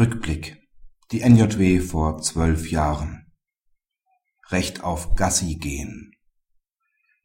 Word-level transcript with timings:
Rückblick. 0.00 0.56
Die 1.12 1.20
NJW 1.20 1.80
vor 1.80 2.22
zwölf 2.22 2.70
Jahren. 2.70 3.26
Recht 4.48 4.82
auf 4.82 5.14
Gassi 5.14 5.56
gehen. 5.56 6.12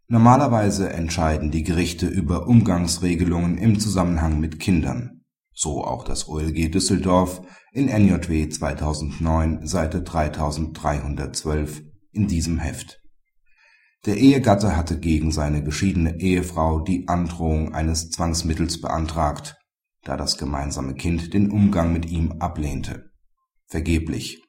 Normalerweise 0.09 0.89
entscheiden 0.89 1.52
die 1.52 1.64
Gerichte 1.64 2.05
über 2.05 2.48
Umgangsregelungen 2.48 3.57
im 3.57 3.80
Zusammenhang 3.80 4.41
mit 4.41 4.59
Kindern. 4.59 5.21
So 5.54 5.86
auch 5.86 6.04
das 6.04 6.27
OLG 6.27 6.70
Düsseldorf 6.70 7.43
in 7.71 7.86
NJW 7.86 8.50
2009, 8.50 9.66
Seite 9.66 10.02
3312 10.02 11.82
in 12.12 12.28
diesem 12.28 12.60
Heft. 12.60 13.00
Der 14.05 14.18
Ehegatte 14.18 14.76
hatte 14.76 15.00
gegen 15.00 15.32
seine 15.32 15.64
geschiedene 15.64 16.20
Ehefrau 16.20 16.82
die 16.82 17.07
Androhung 17.07 17.73
eines 17.73 18.10
Zwangsmittels 18.10 18.82
beantragt 18.82 19.55
da 20.06 20.16
das 20.16 20.38
gemeinsame 20.38 20.94
Kind 20.94 21.34
den 21.34 21.52
Umgang 21.52 21.92
mit 21.92 22.10
ihm 22.10 22.36
ablehnte. 22.40 23.12
Vergeblich. 23.68 24.41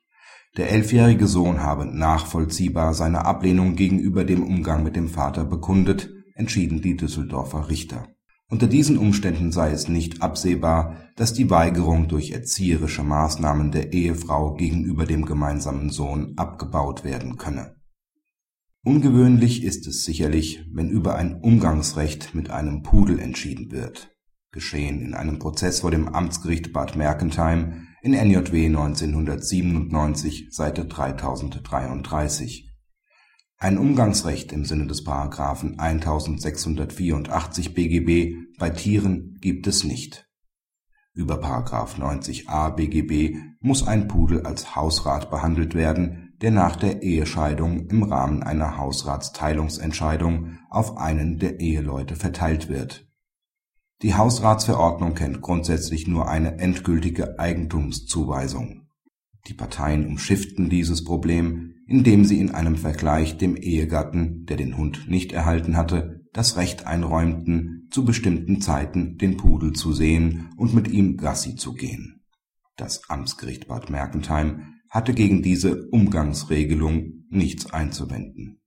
Der 0.56 0.70
elfjährige 0.70 1.26
Sohn 1.26 1.62
habe 1.62 1.86
nachvollziehbar 1.86 2.94
seine 2.94 3.24
Ablehnung 3.24 3.74
gegenüber 3.74 4.24
dem 4.24 4.42
Umgang 4.42 4.84
mit 4.84 4.96
dem 4.96 5.08
Vater 5.08 5.44
bekundet, 5.44 6.10
entschieden 6.34 6.82
die 6.82 6.96
Düsseldorfer 6.96 7.68
Richter. 7.68 8.06
Unter 8.48 8.66
diesen 8.66 8.96
Umständen 8.96 9.50
sei 9.50 9.72
es 9.72 9.88
nicht 9.88 10.22
absehbar, 10.22 10.96
dass 11.16 11.32
die 11.32 11.50
Weigerung 11.50 12.06
durch 12.06 12.30
erzieherische 12.30 13.02
Maßnahmen 13.02 13.72
der 13.72 13.92
Ehefrau 13.92 14.54
gegenüber 14.54 15.04
dem 15.04 15.24
gemeinsamen 15.24 15.90
Sohn 15.90 16.34
abgebaut 16.36 17.02
werden 17.02 17.38
könne. 17.38 17.76
Ungewöhnlich 18.84 19.64
ist 19.64 19.86
es 19.88 20.04
sicherlich, 20.04 20.64
wenn 20.70 20.90
über 20.90 21.16
ein 21.16 21.40
Umgangsrecht 21.40 22.34
mit 22.34 22.50
einem 22.50 22.82
Pudel 22.82 23.18
entschieden 23.18 23.72
wird 23.72 24.15
geschehen 24.56 25.02
in 25.02 25.12
einem 25.12 25.38
Prozess 25.38 25.80
vor 25.80 25.90
dem 25.90 26.08
Amtsgericht 26.08 26.72
Bad 26.72 26.96
Mergentheim 26.96 27.88
in 28.00 28.12
NJW 28.12 28.66
1997, 28.66 30.48
Seite 30.50 30.86
3033. 30.86 32.72
Ein 33.58 33.76
Umgangsrecht 33.76 34.52
im 34.52 34.64
Sinne 34.64 34.86
des 34.86 35.04
Paragraphen 35.04 35.78
1684 35.78 37.74
BGB 37.74 38.34
bei 38.58 38.70
Tieren 38.70 39.36
gibt 39.42 39.66
es 39.66 39.84
nicht. 39.84 40.26
Über 41.12 41.36
Paragraph 41.36 41.98
90a 41.98 42.70
BGB 42.70 43.36
muss 43.60 43.86
ein 43.86 44.08
Pudel 44.08 44.40
als 44.46 44.74
Hausrat 44.74 45.30
behandelt 45.30 45.74
werden, 45.74 46.34
der 46.40 46.50
nach 46.50 46.76
der 46.76 47.02
Ehescheidung 47.02 47.88
im 47.88 48.04
Rahmen 48.04 48.42
einer 48.42 48.78
Hausratsteilungsentscheidung 48.78 50.56
auf 50.70 50.96
einen 50.96 51.38
der 51.38 51.60
Eheleute 51.60 52.16
verteilt 52.16 52.70
wird 52.70 53.05
die 54.02 54.14
Hausratsverordnung 54.14 55.14
kennt 55.14 55.40
grundsätzlich 55.40 56.06
nur 56.06 56.28
eine 56.28 56.58
endgültige 56.58 57.38
Eigentumszuweisung. 57.38 58.88
Die 59.46 59.54
Parteien 59.54 60.06
umschifften 60.06 60.68
dieses 60.68 61.02
Problem, 61.02 61.74
indem 61.86 62.24
sie 62.26 62.38
in 62.40 62.50
einem 62.50 62.76
Vergleich 62.76 63.38
dem 63.38 63.56
Ehegatten, 63.56 64.44
der 64.44 64.58
den 64.58 64.76
Hund 64.76 65.08
nicht 65.08 65.32
erhalten 65.32 65.76
hatte, 65.76 66.20
das 66.34 66.58
Recht 66.58 66.86
einräumten, 66.86 67.88
zu 67.90 68.04
bestimmten 68.04 68.60
Zeiten 68.60 69.16
den 69.16 69.38
Pudel 69.38 69.72
zu 69.72 69.94
sehen 69.94 70.50
und 70.58 70.74
mit 70.74 70.88
ihm 70.88 71.16
Gassi 71.16 71.54
zu 71.54 71.72
gehen. 71.72 72.24
Das 72.76 73.08
Amtsgericht 73.08 73.68
Bad 73.68 73.88
Mergentheim 73.88 74.74
hatte 74.90 75.14
gegen 75.14 75.42
diese 75.42 75.88
Umgangsregelung 75.88 77.24
nichts 77.30 77.72
einzuwenden 77.72 78.60